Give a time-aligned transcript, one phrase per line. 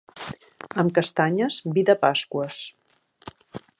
[0.83, 2.59] Amb castanyes, vi de Pasqües.